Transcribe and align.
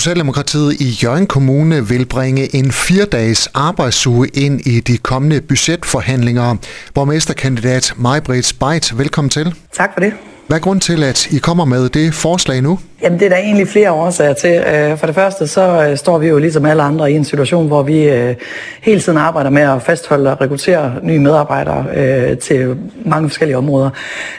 Socialdemokratiet 0.00 0.80
i 0.80 0.98
Jørgen 1.02 1.26
Kommune 1.26 1.88
vil 1.88 2.06
bringe 2.06 2.54
en 2.54 2.72
fire-dages 2.72 3.46
arbejdsuge 3.54 4.28
ind 4.28 4.60
i 4.66 4.80
de 4.80 4.98
kommende 4.98 5.40
budgetforhandlinger. 5.40 6.56
Borgmesterkandidat 6.94 7.94
Majbrit 7.96 8.54
Beit, 8.60 8.98
velkommen 8.98 9.30
til. 9.30 9.54
Tak 9.72 9.90
for 9.94 10.00
det. 10.00 10.12
Hvad 10.50 10.58
er 10.58 10.62
grund 10.62 10.80
til, 10.80 11.02
at 11.04 11.26
I 11.26 11.38
kommer 11.38 11.64
med 11.64 11.88
det 11.88 12.14
forslag 12.14 12.62
nu? 12.62 12.78
Jamen, 13.02 13.18
det 13.18 13.24
er 13.24 13.28
der 13.28 13.36
egentlig 13.36 13.68
flere 13.68 13.92
årsager 13.92 14.32
til. 14.32 14.50
Øh, 14.50 14.98
for 14.98 15.06
det 15.06 15.14
første, 15.14 15.46
så 15.46 15.86
øh, 15.86 15.96
står 15.96 16.18
vi 16.18 16.28
jo 16.28 16.38
ligesom 16.38 16.66
alle 16.66 16.82
andre 16.82 17.12
i 17.12 17.16
en 17.16 17.24
situation, 17.24 17.66
hvor 17.66 17.82
vi 17.82 18.08
øh, 18.08 18.34
hele 18.82 19.00
tiden 19.00 19.18
arbejder 19.18 19.50
med 19.50 19.62
at 19.62 19.82
fastholde 19.82 20.32
og 20.32 20.40
rekruttere 20.40 20.94
nye 21.02 21.18
medarbejdere 21.18 22.34
til 22.34 22.76
mange 23.04 23.28
forskellige 23.28 23.56
områder. 23.56 23.90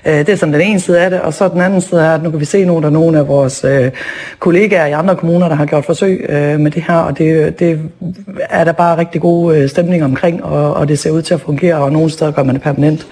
Det 0.05 0.29
er 0.29 0.35
sådan 0.35 0.53
den 0.53 0.61
ene 0.61 0.79
side 0.79 0.99
af 0.99 1.09
det, 1.09 1.21
og 1.21 1.33
så 1.33 1.47
den 1.47 1.61
anden 1.61 1.81
side 1.81 2.01
er, 2.01 2.13
at 2.13 2.23
nu 2.23 2.31
kan 2.31 2.39
vi 2.39 2.45
se 2.45 2.65
nogle 2.65 2.77
at 2.77 2.83
der 2.83 2.89
er 2.89 3.01
nogle 3.03 3.19
af 3.19 3.27
vores 3.27 3.65
kollegaer 4.39 4.85
i 4.85 4.91
andre 4.91 5.15
kommuner, 5.15 5.49
der 5.49 5.55
har 5.55 5.65
gjort 5.65 5.85
forsøg 5.85 6.25
med 6.59 6.71
det 6.71 6.83
her, 6.87 6.95
og 6.95 7.17
det, 7.17 7.59
det 7.59 7.79
er 8.49 8.63
der 8.63 8.71
bare 8.71 8.97
rigtig 8.97 9.21
god 9.21 9.67
stemning 9.67 10.03
omkring, 10.03 10.43
og, 10.43 10.73
og 10.73 10.87
det 10.87 10.99
ser 10.99 11.11
ud 11.11 11.21
til 11.21 11.33
at 11.33 11.41
fungere, 11.41 11.75
og 11.75 11.91
nogle 11.91 12.09
steder 12.09 12.31
gør 12.31 12.43
man 12.43 12.55
det 12.55 12.63
permanent. 12.63 13.07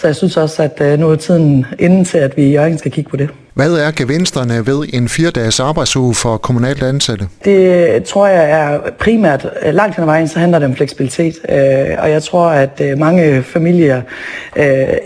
Så 0.00 0.06
jeg 0.06 0.16
synes 0.16 0.36
også, 0.36 0.62
at 0.62 0.80
øh, 0.80 0.98
nu 0.98 1.10
er 1.10 1.16
tiden 1.16 1.66
inden 1.78 2.04
til, 2.04 2.18
at 2.18 2.36
vi 2.36 2.42
i 2.42 2.52
Jørgen 2.52 2.78
skal 2.78 2.92
kigge 2.92 3.10
på 3.10 3.16
det. 3.16 3.30
Hvad 3.60 3.72
er 3.72 3.90
gevinsterne 3.90 4.66
ved 4.66 4.88
en 4.92 5.08
fire-dages 5.08 5.60
arbejdsuge 5.60 6.14
for 6.14 6.36
kommunalt 6.36 6.82
ansatte? 6.82 7.28
Det 7.44 7.94
øh, 7.94 8.02
tror 8.04 8.26
jeg 8.26 8.50
er 8.50 8.78
primært, 8.98 9.46
øh, 9.62 9.74
langt 9.74 9.96
hen 9.96 10.02
ad 10.02 10.06
vejen, 10.06 10.28
så 10.28 10.38
handler 10.38 10.58
det 10.58 10.68
om 10.68 10.76
fleksibilitet. 10.76 11.34
Øh, 11.48 11.56
og 11.98 12.10
jeg 12.10 12.22
tror, 12.22 12.46
at 12.48 12.82
mange 12.98 13.42
familier 13.42 14.02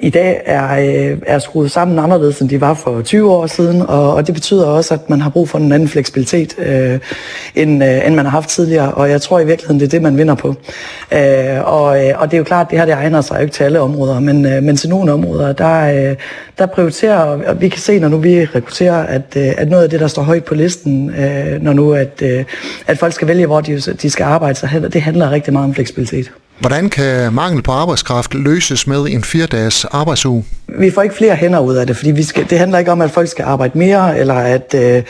i 0.03 0.11
dag 0.11 0.43
er, 0.45 0.67
er 1.27 1.39
skruet 1.39 1.71
sammen 1.71 1.99
anderledes, 1.99 2.41
end 2.41 2.49
de 2.49 2.61
var 2.61 2.75
for 2.75 3.03
20 3.03 3.33
år 3.33 3.47
siden. 3.47 3.83
Og 3.83 4.27
det 4.27 4.35
betyder 4.35 4.67
også, 4.67 4.95
at 4.95 5.11
man 5.11 5.21
har 5.21 5.31
brug 5.31 5.49
for 5.49 5.59
en 5.59 5.73
anden 5.73 5.89
fleksibilitet, 5.89 6.55
end, 7.55 7.83
end 7.83 8.15
man 8.15 8.25
har 8.25 8.31
haft 8.31 8.49
tidligere. 8.49 8.95
Og 8.95 9.11
jeg 9.11 9.23
tror 9.23 9.41
i 9.41 9.47
virkeligheden, 9.47 9.81
det 9.81 9.87
er 9.87 9.91
det, 9.91 10.03
man 10.03 10.19
vinder 10.19 10.35
på. 10.35 10.49
Og, 11.65 11.85
og 12.15 12.31
det 12.31 12.35
er 12.35 12.39
jo 12.39 12.45
klart, 12.45 12.67
at 12.67 12.71
det 12.71 12.79
her 12.79 12.87
det 12.87 12.95
egner 12.95 13.21
sig 13.21 13.37
jo 13.37 13.41
ikke 13.41 13.53
til 13.53 13.65
alle 13.65 13.81
områder, 13.81 14.21
men, 14.21 14.43
men 14.43 14.77
til 14.77 14.89
nogle 14.89 15.13
områder, 15.13 15.53
der, 15.53 16.15
der 16.59 16.67
prioriterer, 16.67 17.19
og 17.47 17.61
vi 17.61 17.69
kan 17.69 17.81
se, 17.81 17.99
når 17.99 18.09
nu 18.09 18.17
vi 18.17 18.44
rekrutterer, 18.55 19.03
at, 19.03 19.37
øh, 19.37 19.53
at 19.57 19.69
noget 19.69 19.85
af 19.85 19.91
det, 19.91 20.01
der 20.01 20.07
står 20.07 20.23
højt 20.23 20.45
på 20.45 20.55
listen, 20.55 21.11
øh, 21.11 21.63
når 21.63 21.73
nu 21.73 21.93
at, 21.93 22.23
øh, 22.23 22.45
at 22.87 22.99
folk 22.99 23.13
skal 23.13 23.29
vælge, 23.29 23.47
hvor 23.47 23.61
de, 23.61 23.81
de 23.81 24.11
skal 24.11 24.25
arbejde, 24.25 24.55
så 24.55 24.89
det 24.93 25.03
handler 25.03 25.31
rigtig 25.31 25.53
meget 25.53 25.65
om 25.65 25.75
fleksibilitet. 25.75 26.31
Hvordan 26.61 26.91
kan 26.91 27.33
mangel 27.33 27.63
på 27.63 27.73
arbejdskraft 27.73 28.35
løses 28.35 28.87
med 28.87 29.07
en 29.09 29.23
fire-dages 29.23 29.85
arbejdsuge? 29.85 30.45
Vi 30.79 30.91
får 30.91 31.03
ikke 31.03 31.15
flere 31.15 31.37
hænder 31.37 31.59
ud 31.59 31.75
af 31.75 31.87
det, 31.87 31.97
fordi 31.97 32.11
vi 32.11 32.23
skal, 32.23 32.51
det 32.51 32.59
handler 32.59 32.79
ikke 32.79 32.93
om, 32.93 33.01
at 33.01 33.11
folk 33.11 33.29
skal 33.29 33.45
arbejde 33.45 33.79
mere, 33.79 34.19
eller 34.19 34.35
at, 34.35 34.75
øh, 34.75 35.03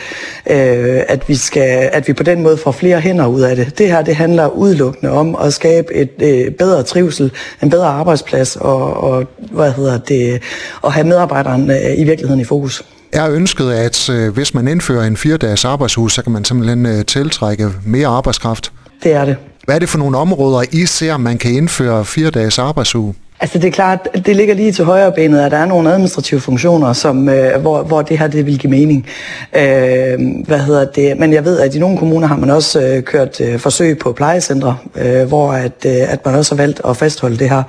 at, 1.07 1.29
vi 1.29 1.35
skal, 1.35 1.89
at 1.93 2.07
vi 2.07 2.13
på 2.13 2.23
den 2.23 2.43
måde 2.43 2.57
får 2.57 2.71
flere 2.71 2.99
hænder 3.01 3.27
ud 3.27 3.41
af 3.41 3.55
det. 3.55 3.77
Det 3.77 3.87
her 3.87 4.01
det 4.01 4.15
handler 4.15 4.47
udelukkende 4.47 5.11
om 5.11 5.35
at 5.35 5.53
skabe 5.53 5.93
et 5.93 6.11
øh, 6.21 6.51
bedre 6.51 6.83
trivsel, 6.83 7.31
en 7.63 7.69
bedre 7.69 7.87
arbejdsplads, 7.87 8.55
og, 8.55 9.03
og 9.03 9.25
hvad 9.51 9.71
hedder 9.71 9.97
det, 9.97 10.41
at 10.85 10.91
have 10.91 11.07
medarbejderen 11.07 11.71
øh, 11.71 11.99
i 11.99 12.03
virkeligheden 12.03 12.41
i 12.41 12.45
fokus 12.45 12.83
er 13.15 13.29
ønsket, 13.29 13.71
at 13.71 14.09
øh, 14.09 14.33
hvis 14.33 14.53
man 14.53 14.67
indfører 14.67 15.07
en 15.07 15.17
fire-dages 15.17 15.65
arbejdsuge, 15.65 16.11
så 16.11 16.21
kan 16.21 16.31
man 16.31 16.45
simpelthen 16.45 16.85
øh, 16.85 17.05
tiltrække 17.05 17.69
mere 17.85 18.07
arbejdskraft? 18.07 18.71
Det 19.03 19.13
er 19.13 19.25
det. 19.25 19.37
Hvad 19.65 19.75
er 19.75 19.79
det 19.79 19.89
for 19.89 19.97
nogle 19.97 20.17
områder, 20.17 20.63
I 20.71 20.85
ser, 20.85 21.17
man 21.17 21.37
kan 21.37 21.51
indføre 21.51 22.05
fire-dages 22.05 22.59
arbejdsuge? 22.59 23.13
Altså 23.39 23.59
det 23.59 23.67
er 23.67 23.71
klart, 23.71 24.07
det 24.25 24.35
ligger 24.35 24.55
lige 24.55 24.71
til 24.71 24.85
højre 24.85 25.11
benet, 25.11 25.39
at 25.39 25.51
der 25.51 25.57
er 25.57 25.65
nogle 25.65 25.91
administrative 25.91 26.39
funktioner, 26.39 26.93
som, 26.93 27.29
øh, 27.29 27.61
hvor, 27.61 27.83
hvor 27.83 28.01
det 28.01 28.19
her 28.19 28.27
det 28.27 28.45
vil 28.45 28.59
give 28.59 28.71
mening. 28.71 29.07
Øh, 29.55 30.19
hvad 30.47 30.59
hedder 30.59 30.85
det? 30.85 31.19
Men 31.19 31.33
jeg 31.33 31.45
ved, 31.45 31.59
at 31.59 31.75
i 31.75 31.79
nogle 31.79 31.97
kommuner 31.97 32.27
har 32.27 32.37
man 32.37 32.49
også 32.49 32.81
øh, 32.81 33.03
kørt 33.03 33.41
øh, 33.41 33.59
forsøg 33.59 33.99
på 33.99 34.11
plejecentre, 34.11 34.77
øh, 34.95 35.27
hvor 35.27 35.51
at, 35.51 35.85
øh, 35.85 36.13
at 36.13 36.25
man 36.25 36.35
også 36.35 36.55
har 36.55 36.63
valgt 36.63 36.81
at 36.87 36.97
fastholde 36.97 37.37
det 37.37 37.49
her 37.49 37.63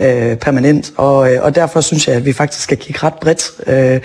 øh, 0.00 0.36
permanent. 0.36 0.92
Og, 0.96 1.32
øh, 1.32 1.42
og 1.42 1.54
derfor 1.54 1.80
synes 1.80 2.08
jeg, 2.08 2.16
at 2.16 2.24
vi 2.24 2.32
faktisk 2.32 2.62
skal 2.62 2.76
kigge 2.76 3.00
ret 3.02 3.14
bredt 3.14 3.50
øh, 3.66 4.00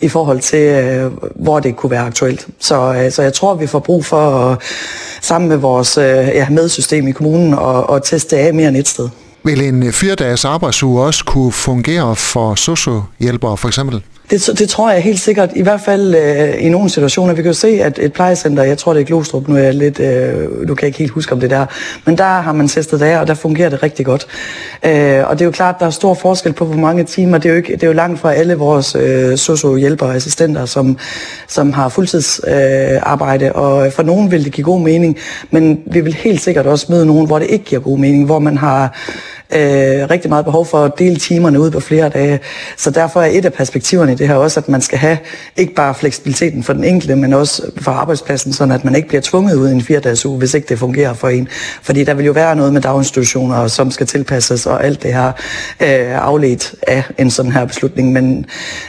i 0.00 0.08
forhold 0.08 0.40
til, 0.40 0.62
øh, 0.62 1.12
hvor 1.34 1.60
det 1.60 1.76
kunne 1.76 1.90
være 1.90 2.06
aktuelt. 2.06 2.46
Så, 2.58 2.94
øh, 2.94 3.10
så 3.10 3.22
jeg 3.22 3.32
tror, 3.32 3.54
vi 3.54 3.66
får 3.66 3.78
brug 3.78 4.04
for 4.04 4.50
at, 4.50 4.58
sammen 5.20 5.48
med 5.48 5.56
vores 5.56 5.98
øh, 5.98 6.04
ja, 6.04 6.48
medsystem 6.50 7.08
i 7.08 7.12
kommunen 7.12 7.54
og, 7.54 7.90
og 7.90 8.02
teste 8.02 8.38
af 8.38 8.54
mere 8.54 8.68
end 8.68 8.76
et 8.76 8.88
sted. 8.88 9.08
Vil 9.44 9.60
en 9.60 9.82
øh, 9.82 9.92
fire-dages 9.92 10.44
arbejdsuge 10.44 11.02
også 11.02 11.24
kunne 11.24 11.52
fungere 11.52 12.16
for 12.16 12.54
sociohjælpere 12.54 13.56
for 13.56 13.68
eksempel? 13.68 14.02
Det, 14.30 14.58
det 14.58 14.68
tror 14.68 14.90
jeg 14.90 15.02
helt 15.02 15.20
sikkert, 15.20 15.50
i 15.56 15.62
hvert 15.62 15.80
fald 15.80 16.14
øh, 16.14 16.64
i 16.64 16.68
nogle 16.68 16.90
situationer. 16.90 17.34
Vi 17.34 17.42
kan 17.42 17.50
jo 17.50 17.54
se, 17.58 17.68
at 17.68 17.98
et 17.98 18.12
plejecenter, 18.12 18.62
jeg 18.62 18.78
tror 18.78 18.92
det 18.92 19.00
er 19.00 19.04
Glostrup, 19.04 19.48
nu 19.48 19.56
er 19.56 19.60
jeg 19.60 19.74
lidt, 19.74 20.00
øh, 20.00 20.68
du 20.68 20.74
kan 20.74 20.86
ikke 20.86 20.98
helt 20.98 21.10
huske 21.10 21.32
om 21.32 21.40
det 21.40 21.50
der, 21.50 21.66
men 22.04 22.18
der 22.18 22.24
har 22.24 22.52
man 22.52 22.68
testet 22.68 23.00
det 23.00 23.06
af, 23.06 23.20
og 23.20 23.26
der 23.26 23.34
fungerer 23.34 23.68
det 23.68 23.82
rigtig 23.82 24.06
godt. 24.06 24.26
Øh, 24.86 25.28
og 25.28 25.38
det 25.38 25.40
er 25.40 25.44
jo 25.44 25.50
klart, 25.50 25.74
der 25.80 25.86
er 25.86 25.90
stor 25.90 26.14
forskel 26.14 26.52
på, 26.52 26.64
hvor 26.64 26.76
mange 26.76 27.04
timer. 27.04 27.38
Det 27.38 27.48
er 27.48 27.50
jo, 27.50 27.56
ikke, 27.56 27.72
det 27.72 27.82
er 27.82 27.86
jo 27.86 27.92
langt 27.92 28.20
fra 28.20 28.34
alle 28.34 28.54
vores 28.54 28.94
øh, 28.94 29.38
socio-hjælpere 29.38 30.08
og 30.08 30.16
assistenter, 30.16 30.64
som, 30.66 30.98
som 31.48 31.72
har 31.72 31.88
fuldtidsarbejde, 31.88 33.46
øh, 33.46 33.52
og 33.54 33.92
for 33.92 34.02
nogen 34.02 34.30
vil 34.30 34.44
det 34.44 34.52
give 34.52 34.64
god 34.64 34.80
mening, 34.80 35.18
men 35.50 35.80
vi 35.86 36.00
vil 36.00 36.14
helt 36.14 36.40
sikkert 36.40 36.66
også 36.66 36.86
møde 36.88 37.06
nogen, 37.06 37.26
hvor 37.26 37.38
det 37.38 37.50
ikke 37.50 37.64
giver 37.64 37.80
god 37.80 37.98
mening, 37.98 38.26
hvor 38.26 38.38
man 38.38 38.56
har 38.56 38.96
øh, 39.52 40.10
rigtig 40.10 40.28
meget 40.28 40.44
behov 40.44 40.66
for 40.66 40.84
at 40.84 40.92
dele 40.98 41.16
timerne 41.16 41.60
ud 41.60 41.70
på 41.70 41.80
flere 41.80 42.08
dage. 42.08 42.40
Så 42.76 42.90
derfor 42.90 43.20
er 43.20 43.30
et 43.32 43.44
af 43.44 43.52
perspektiverne 43.52 44.12
i 44.12 44.14
det 44.14 44.28
her 44.28 44.34
også, 44.34 44.60
at 44.60 44.68
man 44.68 44.80
skal 44.80 44.98
have 44.98 45.18
ikke 45.56 45.74
bare 45.74 45.94
fleksibiliteten 45.94 46.62
for 46.62 46.72
den 46.72 46.84
enkelte, 46.84 47.16
men 47.16 47.32
også 47.32 47.62
for 47.80 47.90
arbejdspladsen, 47.90 48.52
så 48.52 48.64
at 48.64 48.84
man 48.84 48.94
ikke 48.94 49.08
bliver 49.08 49.20
tvunget 49.20 49.54
ud 49.54 49.68
i 49.68 49.72
en 49.72 49.82
fire-dages 49.82 50.26
uge, 50.26 50.38
hvis 50.38 50.54
ikke 50.54 50.68
det 50.68 50.78
fungerer 50.78 51.14
for 51.14 51.28
en. 51.28 51.48
Fordi 51.82 52.04
der 52.04 52.14
vil 52.14 52.26
jo 52.26 52.32
være 52.32 52.56
noget 52.56 52.72
med 52.72 52.80
daginstitutioner, 52.80 53.68
som 53.68 53.90
skal 53.90 54.06
tilpasses, 54.06 54.66
og 54.66 54.84
alt 54.84 55.02
det 55.02 55.14
her 55.14 55.26
øh, 55.80 56.26
afledt 56.26 56.74
af 56.86 57.02
en 57.18 57.30
sådan 57.30 57.52
her 57.52 57.64
beslutning. 57.64 58.12
Men 58.12 58.46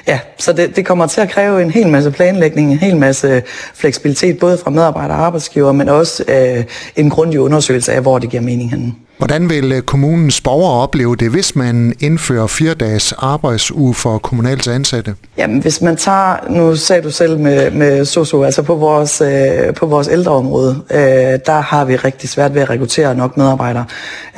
ja, 0.08 0.20
så 0.38 0.54
det, 0.54 0.76
det 0.76 0.86
kommer 0.86 1.08
til 1.08 1.22
at 1.22 1.30
kræve 1.30 1.62
en 1.62 1.72
hel 1.72 1.88
masse 1.88 2.12
planlægning, 2.12 2.72
en 2.72 2.78
hel 2.78 2.98
masse 2.98 3.44
fleksibilitet, 3.74 4.40
både 4.40 4.58
fra 4.58 4.70
medarbejder 4.70 5.16
og 5.16 5.26
arbejdsgiver, 5.26 5.72
men 5.72 5.90
også 5.90 6.24
øh, 6.28 6.64
en 6.96 7.10
grundig 7.10 7.40
undersøgelse 7.40 7.94
af, 7.94 8.02
hvor 8.02 8.20
det 8.20 8.30
giver 8.30 8.44
mening 8.44 8.70
henne. 8.70 8.94
Hvordan 9.22 9.50
vil 9.50 9.72
øh, 9.72 9.82
kommunens 9.82 10.42
borgere 10.42 10.84
opleve 10.84 11.16
det, 11.16 11.30
hvis 11.30 11.56
man 11.56 11.94
indfører 12.00 12.48
fire 12.48 12.74
dages 12.74 13.14
arbejdsuge 13.18 13.94
for 13.94 14.18
kommunalt 14.18 14.68
ansatte? 14.68 15.16
Jamen, 15.38 15.62
hvis 15.62 15.82
man 15.82 15.98
tager, 15.98 16.50
nu 16.50 16.76
sagde 16.76 17.02
du 17.02 17.12
selv 17.12 17.40
med, 17.40 17.72
med 17.72 18.06
SOSU, 18.06 18.44
altså 18.44 18.62
på 18.62 18.76
vores, 18.76 19.22
øh, 19.22 19.74
på 19.74 19.86
vores 19.86 20.08
ældreområde, 20.08 20.82
øh, 20.92 21.00
der 21.46 21.62
har 21.62 21.86
vi 21.86 21.96
rigtig 21.96 22.30
svært 22.30 22.56
ved 22.56 22.62
at 22.62 22.70
rekruttere 22.70 23.16
nok 23.16 23.38
medarbejdere. 23.38 23.86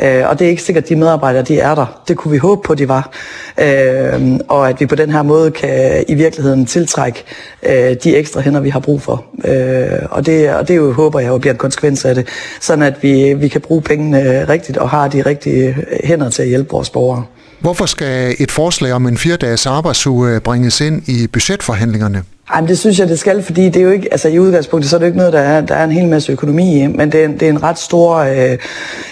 Øh, 0.01 0.29
og 0.29 0.39
det 0.39 0.45
er 0.45 0.49
ikke 0.49 0.63
sikkert, 0.63 0.83
at 0.83 0.89
de 0.89 0.95
medarbejdere, 0.95 1.43
de 1.43 1.59
er 1.59 1.75
der. 1.75 2.01
Det 2.07 2.17
kunne 2.17 2.31
vi 2.31 2.37
håbe 2.37 2.61
på, 2.65 2.75
de 2.75 2.87
var. 2.87 3.11
Øh, 3.57 4.39
og 4.47 4.69
at 4.69 4.79
vi 4.79 4.85
på 4.85 4.95
den 4.95 5.09
her 5.09 5.21
måde 5.21 5.51
kan 5.51 6.03
i 6.07 6.13
virkeligheden 6.13 6.65
tiltrække 6.65 7.23
øh, 7.63 7.95
de 8.03 8.15
ekstra 8.15 8.41
hænder, 8.41 8.59
vi 8.59 8.69
har 8.69 8.79
brug 8.79 9.01
for. 9.01 9.25
Øh, 9.45 9.99
og, 10.11 10.25
det, 10.25 10.53
og 10.53 10.67
det 10.67 10.75
jo, 10.75 10.91
håber 10.91 11.19
jeg 11.19 11.29
jo 11.29 11.37
bliver 11.37 11.53
en 11.53 11.59
konsekvens 11.59 12.05
af 12.05 12.15
det, 12.15 12.27
sådan 12.61 12.83
at 12.83 12.93
vi, 13.01 13.33
vi 13.33 13.47
kan 13.47 13.61
bruge 13.61 13.81
pengene 13.81 14.21
øh, 14.21 14.49
rigtigt 14.49 14.72
og 14.77 14.89
har 14.89 15.07
de 15.07 15.21
rigtige 15.21 15.67
øh, 15.67 15.75
hænder 16.03 16.29
til 16.29 16.41
at 16.41 16.47
hjælpe 16.47 16.69
vores 16.71 16.89
borgere. 16.89 17.23
Hvorfor 17.59 17.85
skal 17.85 18.35
et 18.39 18.51
forslag 18.51 18.93
om 18.93 19.07
en 19.07 19.17
fire-dages 19.17 19.65
arbejdsuge 19.65 20.39
bringes 20.39 20.81
ind 20.81 21.09
i 21.09 21.27
budgetforhandlingerne? 21.27 22.23
Ej, 22.49 22.61
det 22.61 22.79
synes 22.79 22.99
jeg, 22.99 23.07
det 23.07 23.19
skal, 23.19 23.43
fordi 23.43 23.65
det 23.65 23.75
er 23.75 23.81
jo 23.81 23.91
ikke, 23.91 24.07
altså 24.11 24.27
i 24.27 24.39
udgangspunktet, 24.39 24.89
så 24.89 24.95
er 24.95 24.99
det 24.99 25.05
ikke 25.05 25.17
noget, 25.17 25.33
der 25.33 25.39
er, 25.39 25.61
der 25.61 25.75
er 25.75 25.83
en 25.83 25.91
hel 25.91 26.07
masse 26.07 26.31
økonomi 26.31 26.83
i, 26.83 26.87
men 26.87 27.11
det 27.11 27.23
er, 27.23 27.27
det 27.27 27.41
er 27.41 27.49
en 27.49 27.63
ret 27.63 27.79
stor 27.79 28.15
øh, 28.15 28.57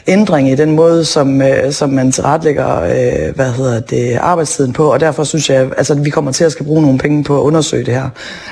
ændring 0.07 0.51
i 0.51 0.55
den 0.55 0.71
måde, 0.71 1.05
som, 1.05 1.41
øh, 1.41 1.71
som 1.71 1.89
man 1.89 2.11
tilretlægger, 2.11 2.81
øh, 2.81 3.35
hvad 3.35 3.51
hedder 3.51 3.79
det, 3.79 4.17
arbejdstiden 4.21 4.73
på, 4.73 4.91
og 4.91 4.99
derfor 4.99 5.23
synes 5.23 5.49
jeg, 5.49 5.69
altså 5.77 5.95
vi 5.95 6.09
kommer 6.09 6.31
til 6.31 6.43
at 6.43 6.51
skal 6.51 6.65
bruge 6.65 6.81
nogle 6.81 6.97
penge 6.97 7.23
på 7.23 7.37
at 7.37 7.41
undersøge 7.41 7.85
det 7.85 7.93
her, 7.93 8.09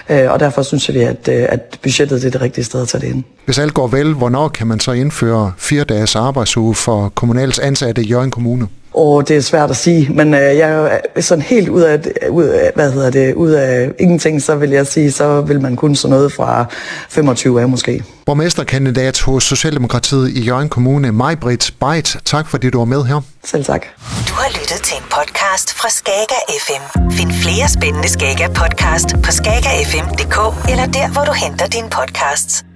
øh, 0.09 0.31
og 0.31 0.39
derfor 0.39 0.62
synes 0.62 0.89
jeg, 0.89 0.95
at, 0.95 1.29
øh, 1.31 1.45
at 1.50 1.79
budgettet 1.84 2.22
det 2.22 2.28
er 2.28 2.31
det 2.31 2.41
rigtige 2.41 2.66
sted 2.66 2.81
at 2.81 2.88
tage 2.88 3.01
det 3.01 3.07
ind. 3.07 3.23
Hvis 3.45 3.59
alt 3.59 3.73
går 3.73 3.88
vel, 3.88 4.13
hvornår 4.13 4.48
kan 4.48 4.68
man 4.68 4.80
så 4.80 4.92
indføre 4.92 5.51
fire 5.57 5.83
dages 5.83 6.15
arbejdsuge 6.15 6.75
for 6.75 7.09
kommunals 7.15 7.59
ansatte 7.59 8.03
i 8.03 8.07
Jørgen 8.07 8.31
Kommune? 8.31 8.68
Og 8.94 9.27
det 9.27 9.38
er 9.38 9.41
svært 9.41 9.69
at 9.69 9.77
sige, 9.77 10.09
men 10.13 10.33
øh, 10.33 10.39
jeg 10.39 10.69
er 10.69 11.00
jo 11.15 11.21
sådan 11.21 11.41
helt 11.41 11.69
ud 11.69 11.81
af, 11.81 12.00
ud 12.30 12.44
af, 12.44 12.71
hvad 12.75 12.91
hedder 12.91 13.09
det, 13.09 13.33
ud 13.33 13.50
af 13.50 13.91
ingenting, 14.00 14.41
så 14.41 14.56
vil 14.56 14.69
jeg 14.69 14.88
sige, 14.88 15.12
så 15.12 15.41
vil 15.41 15.62
man 15.62 15.75
kun 15.75 15.95
sådan 15.95 16.15
noget 16.15 16.33
fra 16.33 16.65
25 17.09 17.62
af 17.62 17.69
måske. 17.69 18.03
Borgmesterkandidat 18.25 19.19
hos 19.19 19.44
Socialdemokratiet 19.44 20.30
i 20.30 20.41
Jørgen 20.41 20.69
Kommune, 20.69 21.12
Majbrit 21.12 21.74
Beit. 21.80 22.18
Tak 22.25 22.50
fordi 22.50 22.69
du 22.69 22.77
var 22.77 22.86
med 22.86 23.03
her. 23.03 23.21
Selv 23.45 23.65
tak. 23.65 23.86
Du 24.27 24.33
har 24.33 24.50
lyttet 24.50 24.81
til 24.83 24.97
en 24.97 25.03
podcast 25.03 25.74
fra 25.74 25.89
Skager 25.89 26.41
FM. 26.65 27.12
Find 27.12 27.31
flere 27.31 27.69
spændende 27.69 28.09
Skager 28.09 28.47
podcast 28.47 29.15
på 29.24 29.31
skagerfm.dk 29.31 30.69
eller 30.71 30.86
der, 30.86 31.12
hvor 31.13 31.24
du 31.24 31.33
henter 31.33 31.68
dine 31.68 31.89
podcasts. 31.89 32.69